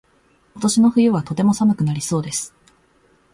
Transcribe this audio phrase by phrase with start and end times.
[0.53, 2.55] 今年の冬はとても寒くなりそうです。